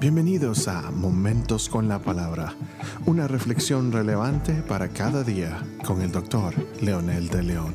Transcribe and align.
Bienvenidos 0.00 0.66
a 0.66 0.90
Momentos 0.90 1.68
con 1.68 1.86
la 1.86 2.00
Palabra, 2.00 2.56
una 3.04 3.28
reflexión 3.28 3.92
relevante 3.92 4.62
para 4.62 4.88
cada 4.88 5.22
día 5.22 5.62
con 5.84 6.00
el 6.00 6.10
doctor 6.10 6.54
Leonel 6.80 7.28
de 7.28 7.42
León. 7.42 7.74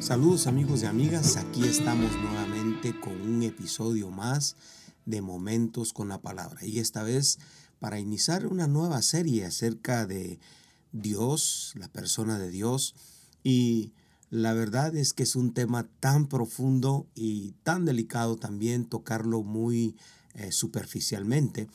Saludos 0.00 0.46
amigos 0.46 0.82
y 0.82 0.86
amigas, 0.86 1.36
aquí 1.36 1.64
estamos 1.64 2.10
nuevamente 2.22 2.98
con 2.98 3.20
un 3.20 3.42
episodio 3.42 4.10
más 4.10 4.56
de 5.04 5.20
Momentos 5.20 5.92
con 5.92 6.08
la 6.08 6.22
Palabra. 6.22 6.64
Y 6.64 6.78
esta 6.78 7.02
vez 7.02 7.38
para 7.80 8.00
iniciar 8.00 8.46
una 8.46 8.66
nueva 8.66 9.02
serie 9.02 9.44
acerca 9.44 10.06
de 10.06 10.40
Dios, 10.92 11.74
la 11.76 11.88
persona 11.88 12.38
de 12.38 12.50
Dios. 12.50 12.94
Y 13.44 13.92
la 14.30 14.54
verdad 14.54 14.96
es 14.96 15.12
que 15.12 15.22
es 15.22 15.36
un 15.36 15.52
tema 15.52 15.86
tan 16.00 16.28
profundo 16.28 17.06
y 17.14 17.52
tan 17.62 17.84
delicado 17.84 18.36
también 18.36 18.86
tocarlo 18.86 19.42
muy 19.42 19.96
eh, 20.38 20.52
superficialmente. 20.52 21.68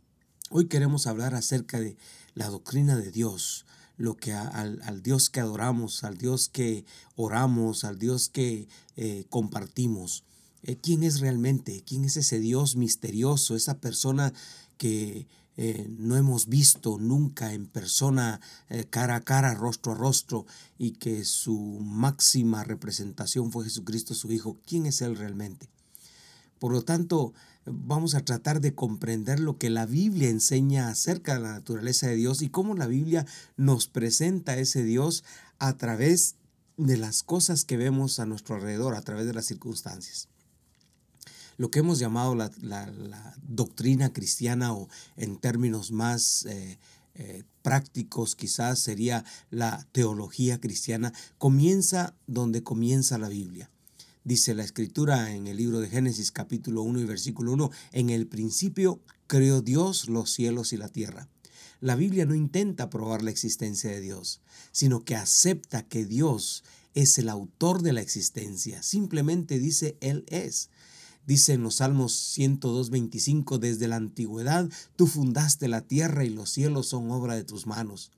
Hoy 0.50 0.68
queremos 0.68 1.06
hablar 1.06 1.36
acerca 1.36 1.82
de 1.82 1.98
la 2.34 2.48
doctrina 2.48 2.96
de 2.96 3.12
Dios, 3.12 3.66
lo 3.98 4.16
que 4.16 4.32
al, 4.32 5.04
Dios 5.04 5.30
que 5.30 5.42
adoramos, 5.42 6.06
al 6.06 6.18
Dios 6.18 6.48
que 6.48 6.86
oramos, 7.18 7.84
al 7.84 8.00
Dios 8.00 8.30
que 8.30 8.70
eh, 8.96 9.26
compartimos. 9.30 10.24
Eh, 10.62 10.78
¿Quién 10.82 11.04
es 11.04 11.20
realmente? 11.20 11.84
¿Quién 11.86 12.06
es 12.06 12.16
ese 12.16 12.40
Dios 12.40 12.78
misterioso, 12.78 13.58
esa 13.58 13.80
persona 13.80 14.32
que 14.78 15.28
no 16.00 16.16
hemos 16.16 16.48
visto 16.48 16.98
nunca 16.98 17.54
en 17.54 17.68
persona, 17.68 18.42
cara 18.90 19.18
a 19.18 19.22
cara, 19.22 19.54
rostro 19.54 19.92
a 19.92 19.96
rostro, 19.96 20.48
y 20.80 20.92
que 20.92 21.26
su 21.26 21.80
máxima 21.82 22.64
representación 22.64 23.52
fue 23.52 23.66
Jesucristo 23.66 24.16
su 24.16 24.32
Hijo? 24.32 24.58
¿Quién 24.66 24.88
es 24.88 25.02
Él 25.02 25.16
realmente? 25.16 25.70
Por 26.58 26.72
lo 26.72 26.82
tanto, 26.82 27.34
vamos 27.66 28.16
a 28.16 28.26
tratar 28.26 28.62
de 28.62 28.76
comprender 28.76 29.40
lo 29.40 29.58
que 29.58 29.70
la 29.70 29.86
Biblia 29.86 30.30
enseña 30.30 30.90
acerca 30.90 31.36
de 31.36 31.42
la 31.42 31.54
naturaleza 31.54 32.08
de 32.08 32.16
Dios 32.16 32.42
y 32.42 32.50
cómo 32.50 32.76
la 32.76 32.88
Biblia 32.88 33.26
nos 33.58 33.88
presenta 33.88 34.54
a 34.54 34.58
ese 34.58 34.84
Dios 34.84 35.24
a 35.60 35.78
través 35.78 36.36
de 36.78 36.98
las 36.98 37.24
cosas 37.24 37.66
que 37.66 37.78
vemos 37.78 38.20
a 38.20 38.26
nuestro 38.26 38.56
alrededor, 38.56 38.96
a 38.96 39.02
través 39.02 39.26
de 39.26 39.34
las 39.34 39.46
circunstancias. 39.46 40.28
Lo 41.58 41.70
que 41.70 41.80
hemos 41.80 42.00
llamado 42.00 42.36
la, 42.36 42.52
doctrina 43.48 44.12
cristiana 44.12 44.74
o 44.74 44.90
en 45.18 45.38
términos 45.38 45.92
más 45.92 46.46
eh, 46.46 46.80
eh, 47.16 47.44
prácticos 47.62 48.36
quizás 48.36 48.80
sería 48.80 49.24
la 49.52 49.88
teología 49.92 50.60
cristiana, 50.60 51.14
comienza 51.38 52.16
donde 52.26 52.64
comienza 52.64 53.20
la 53.20 53.30
Biblia. 53.30 53.70
Dice 54.26 54.56
la 54.56 54.64
escritura 54.64 55.36
en 55.36 55.48
el 55.48 55.58
libro 55.58 55.82
de 55.82 55.90
Génesis 55.90 56.32
capítulo 56.32 56.82
1 56.84 57.02
y 57.02 57.04
versículo 57.04 57.52
1, 57.52 57.72
en 57.92 58.10
el 58.10 58.26
principio 58.26 59.02
creó 59.28 59.62
Dios 59.62 60.08
los 60.08 60.32
cielos 60.32 60.72
y 60.72 60.78
la 60.78 60.88
tierra. 60.88 61.28
La 61.82 61.98
Biblia 61.98 62.26
no 62.26 62.34
intenta 62.34 62.90
probar 62.90 63.22
la 63.22 63.32
existencia 63.32 63.90
de 63.90 64.00
Dios, 64.00 64.40
sino 64.72 65.04
que 65.04 65.18
acepta 65.18 65.84
que 65.84 66.06
Dios 66.06 66.64
es 66.94 67.18
el 67.18 67.28
autor 67.28 67.82
de 67.82 67.92
la 67.92 68.00
existencia. 68.00 68.82
Simplemente 68.82 69.60
dice 69.60 69.98
Él 70.00 70.24
es. 70.28 70.70
Dice 71.28 71.52
en 71.54 71.64
los 71.64 71.76
Salmos 71.76 72.14
102, 72.14 72.92
25, 72.92 73.58
desde 73.58 73.90
la 73.90 73.98
antigüedad 73.98 74.70
tú 74.96 75.06
fundaste 75.06 75.68
la 75.68 75.82
tierra 75.82 76.24
y 76.24 76.30
los 76.30 76.50
cielos 76.50 76.88
son 76.88 77.12
obra 77.12 77.36
de 77.36 77.44
tus 77.44 77.68
manos. 77.68 78.12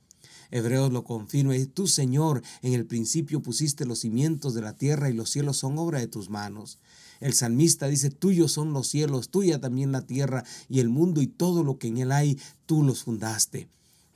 Hebreos 0.52 0.92
lo 0.92 1.04
confirma, 1.04 1.56
y 1.56 1.66
tú 1.66 1.88
Señor, 1.88 2.42
en 2.62 2.74
el 2.74 2.86
principio 2.86 3.42
pusiste 3.42 3.86
los 3.86 4.00
cimientos 4.00 4.54
de 4.54 4.62
la 4.62 4.74
tierra 4.74 5.10
y 5.10 5.14
los 5.14 5.30
cielos 5.30 5.58
son 5.58 5.78
obra 5.78 6.00
de 6.00 6.08
tus 6.08 6.30
manos. 6.30 6.80
El 7.20 7.34
salmista 7.34 7.88
dice, 7.88 8.10
tuyos 8.10 8.52
son 8.52 8.74
los 8.74 8.88
cielos, 8.88 9.30
tuya 9.30 9.60
también 9.60 9.92
la 9.92 10.06
tierra 10.06 10.44
y 10.70 10.80
el 10.80 10.90
mundo 10.90 11.22
y 11.22 11.28
todo 11.28 11.64
lo 11.64 11.78
que 11.78 11.88
en 11.88 11.98
él 11.98 12.12
hay, 12.12 12.38
tú 12.66 12.84
los 12.84 13.04
fundaste. 13.04 13.70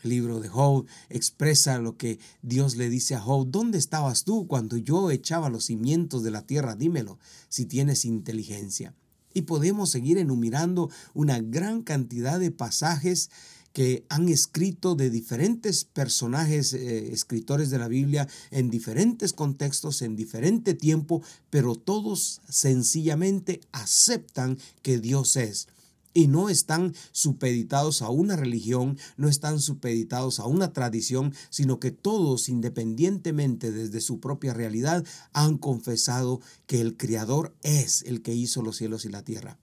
El 0.03 0.11
libro 0.11 0.39
de 0.39 0.47
Job 0.47 0.85
expresa 1.09 1.77
lo 1.79 1.97
que 1.97 2.19
Dios 2.41 2.75
le 2.75 2.89
dice 2.89 3.15
a 3.15 3.21
Job, 3.21 3.47
¿dónde 3.49 3.77
estabas 3.77 4.23
tú 4.23 4.47
cuando 4.47 4.77
yo 4.77 5.11
echaba 5.11 5.49
los 5.49 5.65
cimientos 5.65 6.23
de 6.23 6.31
la 6.31 6.41
tierra? 6.43 6.75
Dímelo, 6.75 7.19
si 7.49 7.65
tienes 7.65 8.05
inteligencia. 8.05 8.93
Y 9.33 9.43
podemos 9.43 9.89
seguir 9.89 10.17
enumerando 10.17 10.89
una 11.13 11.39
gran 11.39 11.83
cantidad 11.83 12.39
de 12.39 12.51
pasajes 12.51 13.29
que 13.73 14.05
han 14.09 14.29
escrito 14.29 14.95
de 14.95 15.09
diferentes 15.09 15.85
personajes, 15.85 16.73
eh, 16.73 17.13
escritores 17.13 17.69
de 17.69 17.79
la 17.79 17.87
Biblia, 17.87 18.27
en 18.51 18.69
diferentes 18.69 19.33
contextos, 19.33 20.01
en 20.01 20.15
diferente 20.15 20.73
tiempo, 20.73 21.21
pero 21.49 21.75
todos 21.75 22.41
sencillamente 22.49 23.61
aceptan 23.71 24.57
que 24.81 24.99
Dios 24.99 25.35
es. 25.35 25.67
Y 26.11 26.27
no 26.27 26.49
están 26.49 26.95
supeditados 27.11 28.01
a 28.01 28.09
una 28.09 28.35
religión, 28.35 28.97
no 29.15 29.29
están 29.29 29.59
supeditados 29.59 30.39
a 30.39 30.47
una 30.47 30.73
tradición, 30.73 31.35
sino 31.51 31.79
que 31.79 31.91
todos, 31.91 32.49
independientemente 32.49 33.71
desde 33.71 34.01
su 34.01 34.19
propia 34.19 34.53
realidad, 34.53 35.05
han 35.33 35.59
confesado 35.59 36.41
que 36.65 36.81
el 36.81 36.97
Creador 36.97 37.55
es 37.61 38.01
el 38.01 38.23
que 38.23 38.33
hizo 38.33 38.63
los 38.63 38.77
cielos 38.77 39.05
y 39.05 39.09
la 39.09 39.23
tierra. 39.23 39.59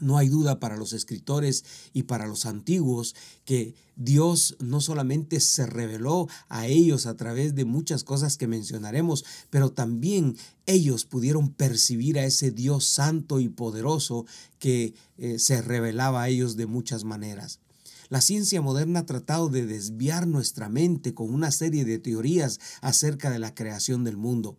No 0.00 0.16
hay 0.16 0.28
duda 0.28 0.58
para 0.58 0.76
los 0.76 0.92
escritores 0.92 1.64
y 1.92 2.04
para 2.04 2.26
los 2.26 2.46
antiguos 2.46 3.14
que 3.44 3.74
Dios 3.96 4.56
no 4.58 4.80
solamente 4.80 5.38
se 5.38 5.66
reveló 5.66 6.28
a 6.48 6.66
ellos 6.66 7.06
a 7.06 7.16
través 7.16 7.54
de 7.54 7.64
muchas 7.64 8.02
cosas 8.02 8.38
que 8.38 8.46
mencionaremos, 8.46 9.24
pero 9.50 9.70
también 9.70 10.36
ellos 10.66 11.04
pudieron 11.04 11.50
percibir 11.50 12.18
a 12.18 12.24
ese 12.24 12.50
Dios 12.50 12.86
santo 12.86 13.38
y 13.38 13.48
poderoso 13.48 14.24
que 14.58 14.94
eh, 15.18 15.38
se 15.38 15.60
revelaba 15.60 16.22
a 16.22 16.28
ellos 16.28 16.56
de 16.56 16.66
muchas 16.66 17.04
maneras. 17.04 17.60
La 18.08 18.20
ciencia 18.20 18.60
moderna 18.60 19.00
ha 19.00 19.06
tratado 19.06 19.48
de 19.48 19.66
desviar 19.66 20.26
nuestra 20.26 20.68
mente 20.68 21.14
con 21.14 21.32
una 21.32 21.50
serie 21.50 21.84
de 21.84 21.98
teorías 21.98 22.60
acerca 22.80 23.30
de 23.30 23.38
la 23.38 23.54
creación 23.54 24.04
del 24.04 24.16
mundo, 24.16 24.58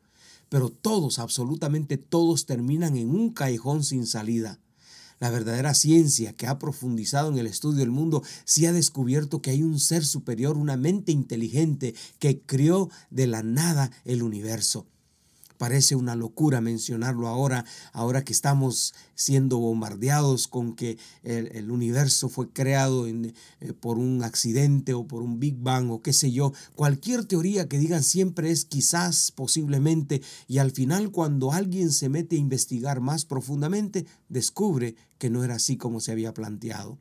pero 0.50 0.70
todos, 0.70 1.20
absolutamente 1.20 1.98
todos, 1.98 2.46
terminan 2.46 2.98
en 2.98 3.10
un 3.10 3.32
callejón 3.32 3.84
sin 3.84 4.06
salida. 4.08 4.60
La 5.24 5.30
verdadera 5.30 5.74
ciencia 5.74 6.34
que 6.34 6.48
ha 6.48 6.60
profundizado 6.60 7.32
en 7.32 7.38
el 7.38 7.48
estudio 7.48 7.80
del 7.80 7.92
mundo 7.92 8.24
sí 8.44 8.66
ha 8.66 8.74
descubierto 8.74 9.42
que 9.42 9.52
hay 9.52 9.64
un 9.64 9.80
ser 9.80 10.04
superior, 10.04 10.58
una 10.58 10.76
mente 10.76 11.14
inteligente 11.14 11.96
que 12.20 12.42
creó 12.42 12.90
de 13.10 13.28
la 13.28 13.42
nada 13.42 13.90
el 14.04 14.22
universo. 14.22 14.86
Parece 15.64 15.96
una 15.96 16.18
locura 16.18 16.60
mencionarlo 16.60 17.30
ahora, 17.30 17.64
ahora 17.94 18.26
que 18.26 18.34
estamos 18.34 18.94
siendo 19.16 19.60
bombardeados 19.60 20.50
con 20.50 20.76
que 20.76 20.98
el, 21.24 21.72
universo 21.72 22.28
fue 22.28 22.50
creado 22.50 23.08
eh, 23.08 23.34
por 23.80 23.98
un 23.98 24.26
accidente 24.26 24.94
o 24.94 25.08
por 25.08 25.22
un 25.22 25.40
Big 25.40 25.56
Bang 25.56 25.90
o 25.90 26.02
qué 26.02 26.12
sé 26.12 26.34
yo. 26.34 26.52
Cualquier 26.76 27.24
teoría 27.24 27.70
que 27.70 27.80
digan 27.80 28.04
siempre 28.04 28.52
es 28.52 28.66
quizás, 28.66 29.32
posiblemente, 29.32 30.22
y 30.50 30.58
al 30.58 30.72
final 30.72 31.12
cuando 31.12 31.54
alguien 31.54 31.94
se 31.94 32.10
mete 32.10 32.36
a 32.36 32.40
investigar 32.40 33.00
más 33.00 33.24
profundamente, 33.24 34.06
descubre 34.28 34.98
que 35.18 35.30
no 35.30 35.46
era 35.46 35.56
así 35.56 35.78
como 35.78 36.02
se 36.02 36.12
había 36.12 36.34
planteado. 36.34 37.00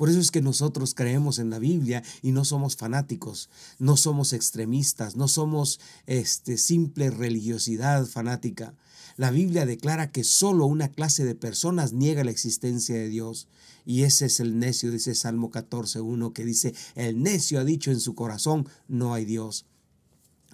Por 0.00 0.08
eso 0.08 0.18
es 0.18 0.30
que 0.30 0.40
nosotros 0.40 0.94
creemos 0.94 1.38
en 1.38 1.50
la 1.50 1.58
Biblia 1.58 2.02
y 2.22 2.32
no 2.32 2.46
somos 2.46 2.74
fanáticos, 2.74 3.50
no 3.78 3.98
somos 3.98 4.32
extremistas, 4.32 5.14
no 5.14 5.28
somos 5.28 5.78
este, 6.06 6.56
simple 6.56 7.10
religiosidad 7.10 8.06
fanática. 8.06 8.72
La 9.18 9.30
Biblia 9.30 9.66
declara 9.66 10.10
que 10.10 10.24
solo 10.24 10.64
una 10.64 10.88
clase 10.88 11.26
de 11.26 11.34
personas 11.34 11.92
niega 11.92 12.24
la 12.24 12.30
existencia 12.30 12.94
de 12.94 13.10
Dios. 13.10 13.46
Y 13.84 14.04
ese 14.04 14.24
es 14.24 14.40
el 14.40 14.58
necio, 14.58 14.90
dice 14.90 15.14
Salmo 15.14 15.50
14.1, 15.50 16.32
que 16.32 16.46
dice, 16.46 16.74
el 16.94 17.22
necio 17.22 17.60
ha 17.60 17.64
dicho 17.64 17.90
en 17.90 18.00
su 18.00 18.14
corazón, 18.14 18.66
no 18.88 19.12
hay 19.12 19.26
Dios. 19.26 19.66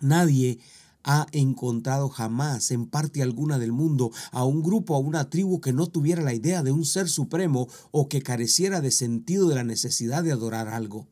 Nadie 0.00 0.58
ha 1.06 1.26
encontrado 1.32 2.08
jamás 2.08 2.70
en 2.72 2.86
parte 2.86 3.22
alguna 3.22 3.58
del 3.58 3.72
mundo 3.72 4.10
a 4.32 4.44
un 4.44 4.62
grupo, 4.62 4.96
a 4.96 4.98
una 4.98 5.30
tribu 5.30 5.60
que 5.60 5.72
no 5.72 5.86
tuviera 5.86 6.20
la 6.20 6.34
idea 6.34 6.62
de 6.62 6.72
un 6.72 6.84
ser 6.84 7.08
supremo 7.08 7.68
o 7.92 8.08
que 8.08 8.20
careciera 8.20 8.80
de 8.80 8.90
sentido 8.90 9.48
de 9.48 9.54
la 9.54 9.64
necesidad 9.64 10.24
de 10.24 10.32
adorar 10.32 10.68
algo 10.68 11.06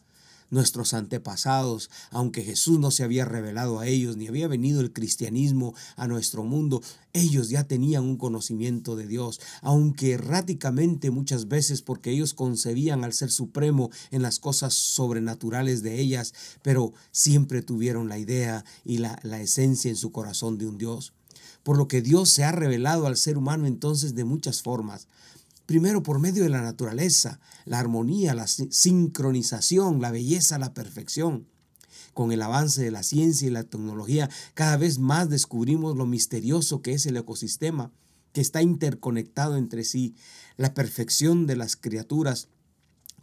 nuestros 0.51 0.95
antepasados, 0.95 1.91
aunque 2.11 2.43
Jesús 2.43 2.79
no 2.79 2.91
se 2.91 3.05
había 3.05 3.25
revelado 3.25 3.81
a 3.81 3.87
ellos, 3.87 4.17
ni 4.17 4.29
había 4.29 4.49
venido 4.49 4.81
el 4.81 4.93
cristianismo 4.93 5.75
a 5.97 6.07
nuestro 6.07 6.45
mundo, 6.45 6.83
ellos 7.13 7.49
ya 7.49 7.65
tenían 7.65 8.05
un 8.05 8.17
conocimiento 8.17 8.97
de 8.97 9.07
Dios, 9.07 9.41
aunque 9.63 10.13
erráticamente 10.13 11.11
muchas 11.11 11.49
veces 11.49 11.83
porque 11.83 12.11
ellos 12.11 12.35
concebían 12.35 13.05
al 13.05 13.13
Ser 13.13 13.31
Supremo 13.31 13.91
en 14.11 14.23
las 14.23 14.39
cosas 14.39 14.75
sobrenaturales 14.75 15.83
de 15.83 16.01
ellas, 16.01 16.35
pero 16.63 16.93
siempre 17.13 17.63
tuvieron 17.63 18.09
la 18.09 18.19
idea 18.19 18.65
y 18.85 18.99
la, 18.99 19.19
la 19.23 19.41
esencia 19.41 19.91
en 19.91 19.97
su 19.97 20.13
corazón 20.13 20.59
de 20.59 20.67
un 20.67 20.79
Dios. 20.79 21.13
Por 21.63 21.79
lo 21.79 21.89
que 21.89 22.03
Dios 22.03 22.29
se 22.29 22.45
ha 22.45 22.53
revelado 22.53 23.07
al 23.07 23.17
ser 23.17 23.39
humano 23.39 23.67
entonces 23.67 24.15
de 24.15 24.25
muchas 24.25 24.63
formas. 24.63 25.07
Primero 25.67 26.03
por 26.03 26.19
medio 26.19 26.43
de 26.43 26.51
la 26.51 26.61
naturaleza, 26.61 27.41
la 27.65 27.79
armonía, 27.79 28.35
la 28.35 28.47
sincronización, 28.47 30.01
la 30.01 30.11
belleza, 30.11 30.59
la 30.59 30.75
perfección. 30.75 31.47
Con 32.13 32.33
el 32.33 32.43
avance 32.43 32.83
de 32.83 32.91
la 32.91 33.03
ciencia 33.03 33.49
y 33.49 33.51
la 33.51 33.65
tecnología, 33.65 34.29
cada 34.53 34.77
vez 34.77 34.99
más 34.99 35.31
descubrimos 35.31 35.97
lo 35.97 36.07
misterioso 36.07 36.83
que 36.83 36.93
es 36.93 37.07
el 37.07 37.17
ecosistema, 37.17 37.93
que 38.33 38.41
está 38.41 38.61
interconectado 38.63 39.57
entre 39.57 39.85
sí, 39.85 40.15
la 40.57 40.75
perfección 40.75 41.47
de 41.47 41.57
las 41.57 41.77
criaturas, 41.77 42.49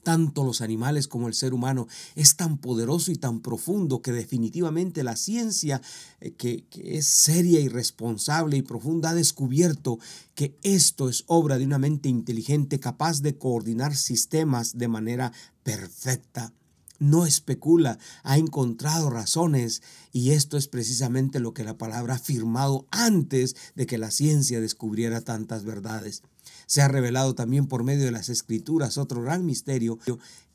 tanto 0.04 0.44
los 0.44 0.62
animales 0.62 1.08
como 1.08 1.28
el 1.28 1.34
ser 1.34 1.54
humano, 1.54 1.88
es 2.16 2.36
tan 2.36 2.58
poderoso 2.58 3.12
y 3.12 3.16
tan 3.16 3.42
profundo 3.42 4.02
que 4.02 4.12
definitivamente 4.12 5.04
la 5.04 5.16
ciencia, 5.16 5.82
eh, 6.20 6.32
que, 6.32 6.66
que, 6.70 6.98
es 6.98 7.06
seria 7.06 7.60
y 7.60 7.68
responsable 7.68 8.58
y 8.58 8.62
profunda, 8.62 9.12
ha 9.12 9.16
descubierto 9.16 10.00
que 10.36 10.58
esto 10.64 11.10
es 11.10 11.24
obra 11.28 11.58
de 11.58 11.66
una 11.66 11.78
mente 11.78 12.10
inteligente 12.10 12.80
capaz 12.80 13.22
de 13.22 13.38
coordinar 13.38 13.96
sistemas 13.96 14.78
de 14.78 14.88
manera 14.88 15.32
perfecta 15.64 16.54
no 17.02 17.26
especula, 17.26 17.98
ha 18.22 18.38
encontrado 18.38 19.10
razones 19.10 19.82
y 20.14 20.32
esto 20.32 20.56
es 20.56 20.68
precisamente 20.68 21.40
lo 21.40 21.52
que 21.52 21.64
la 21.64 21.78
palabra 21.78 22.14
ha 22.14 22.18
afirmado 22.18 22.86
antes 22.92 23.56
de 23.76 23.88
que 23.88 23.98
la 23.98 24.12
ciencia 24.12 24.62
descubriera 24.62 25.22
tantas 25.22 25.66
verdades. 25.66 26.22
Se 26.66 26.82
ha 26.82 26.88
revelado 26.88 27.36
también 27.36 27.68
por 27.68 27.84
medio 27.84 28.06
de 28.06 28.12
las 28.12 28.30
escrituras 28.30 28.98
otro 28.98 29.22
gran 29.22 29.46
misterio 29.46 30.00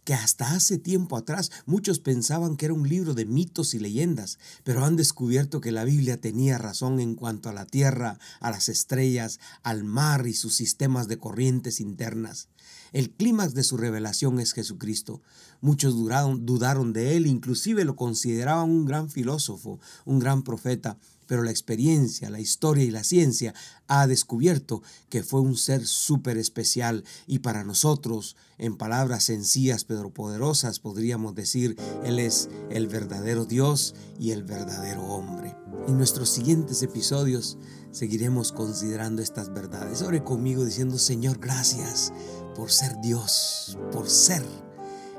que 0.06 0.14
hasta 0.14 0.53
hace 0.53 0.79
tiempo 0.79 1.17
atrás 1.17 1.50
muchos 1.67 1.99
pensaban 1.99 2.56
que 2.56 2.67
era 2.67 2.75
un 2.75 2.88
libro 2.88 3.12
de 3.12 3.25
mitos 3.25 3.75
y 3.75 3.81
leyendas, 3.81 4.38
pero 4.62 4.85
han 4.85 4.94
descubierto 4.94 5.61
que 5.61 5.73
la 5.73 5.82
Biblia 5.82 6.20
tenía 6.20 6.58
razón 6.58 7.00
en 7.00 7.17
cuanto 7.17 7.49
a 7.49 7.53
la 7.53 7.67
tierra, 7.67 8.20
a 8.38 8.53
las 8.53 8.69
estrellas, 8.69 9.41
al 9.64 9.82
mar 9.82 10.29
y 10.29 10.35
sus 10.35 10.55
sistemas 10.55 11.08
de 11.08 11.19
corrientes 11.19 11.81
internas. 11.81 12.49
El 12.93 13.11
clímax 13.11 13.55
de 13.55 13.64
su 13.64 13.76
revelación 13.76 14.38
es 14.38 14.52
Jesucristo. 14.52 15.23
Muchos 15.61 15.94
dudaron, 15.94 16.47
dudaron 16.47 16.93
de 16.93 17.17
él, 17.17 17.26
inclusive 17.26 17.85
lo 17.85 17.97
consideraban 17.97 18.70
un 18.70 18.85
gran 18.85 19.11
filósofo, 19.11 19.81
un 20.05 20.20
gran 20.20 20.44
profeta, 20.44 20.99
pero 21.26 21.43
la 21.43 21.50
experiencia, 21.50 22.31
la 22.31 22.40
historia 22.40 22.84
y 22.84 22.90
la 22.90 23.05
ciencia 23.05 23.55
ha 23.88 24.06
descubierto 24.06 24.82
que 25.08 25.23
fue 25.23 25.40
un 25.40 25.56
ser 25.56 25.87
súper 25.87 26.38
especial 26.38 27.05
y 27.26 27.40
para 27.40 27.64
nosotros, 27.64 28.37
en 28.58 28.76
palabras 28.76 29.25
sencillas 29.25 29.84
pero 29.84 30.11
poderosas, 30.11 30.81
podríamos 30.81 31.34
decir, 31.34 31.76
Él 32.05 32.19
es 32.19 32.49
el 32.70 32.88
verdadero 32.88 33.44
Dios 33.44 33.94
y 34.19 34.31
el 34.31 34.44
verdadero 34.44 35.02
hombre. 35.05 35.55
En 35.87 35.99
nuestros 35.99 36.31
siguientes 36.31 36.82
episodios 36.82 37.58
seguiremos 37.93 38.52
considerando 38.52 39.23
estas 39.23 39.52
verdades. 39.52 40.02
Ore 40.02 40.25
conmigo 40.25 40.64
diciendo, 40.64 40.99
Señor, 40.99 41.38
gracias 41.38 42.12
por 42.55 42.73
ser 42.73 43.00
Dios, 43.00 43.78
por 43.93 44.08
ser 44.08 44.43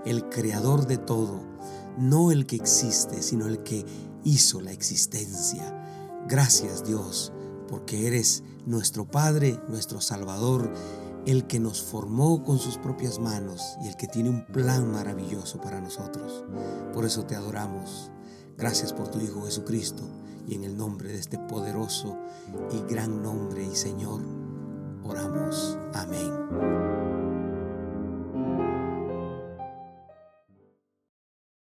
el 0.06 0.28
creador 0.30 0.88
de 0.88 0.98
todo, 0.98 1.42
no 1.98 2.32
el 2.32 2.46
que 2.46 2.56
existe, 2.56 3.22
sino 3.22 3.48
el 3.48 3.64
que 3.64 3.86
hizo 4.24 4.62
la 4.62 4.72
existencia. 4.72 5.74
Gracias 6.28 6.84
Dios, 6.84 7.32
porque 7.70 8.06
eres 8.06 8.44
nuestro 8.66 9.06
Padre, 9.06 9.62
nuestro 9.70 10.02
Salvador, 10.02 10.74
el 11.26 11.48
que 11.48 11.60
nos 11.60 11.82
formó 11.82 12.44
con 12.44 12.60
sus 12.60 12.78
propias 12.78 13.18
manos 13.18 13.78
y 13.82 13.88
el 13.88 13.96
que 13.96 14.08
tiene 14.08 14.30
un 14.30 14.46
plan 14.46 14.92
maravilloso 14.92 15.62
para 15.62 15.80
nosotros. 15.80 16.44
Por 16.94 17.06
eso 17.06 17.24
te 17.26 17.36
adoramos. 17.36 18.12
Gracias 18.58 18.92
por 18.92 19.08
tu 19.08 19.22
Hijo 19.22 19.46
Jesucristo 19.46 20.04
y 20.46 20.56
en 20.56 20.66
el 20.66 20.76
nombre 20.76 21.10
de 21.10 21.20
este 21.20 21.38
poderoso 21.38 22.18
y 22.72 22.92
gran 22.92 23.22
nombre 23.24 23.66
y 23.66 23.76
Señor, 23.76 24.22
oramos. 25.06 25.78
Amén. 25.94 27.17